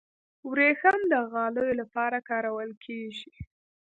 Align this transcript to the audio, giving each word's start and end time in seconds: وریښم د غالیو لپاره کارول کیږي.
وریښم 0.49 0.99
د 1.11 1.13
غالیو 1.31 1.77
لپاره 1.81 2.17
کارول 2.29 2.71
کیږي. 2.85 3.31